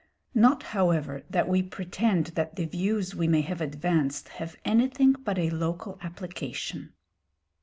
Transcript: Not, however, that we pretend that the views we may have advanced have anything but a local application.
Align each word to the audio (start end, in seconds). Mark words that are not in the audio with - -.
Not, 0.33 0.63
however, 0.63 1.21
that 1.29 1.47
we 1.47 1.61
pretend 1.61 2.25
that 2.33 2.55
the 2.55 2.65
views 2.65 3.13
we 3.13 3.27
may 3.27 3.41
have 3.41 3.61
advanced 3.61 4.29
have 4.29 4.55
anything 4.65 5.13
but 5.13 5.37
a 5.37 5.51
local 5.51 5.99
application. 6.01 6.93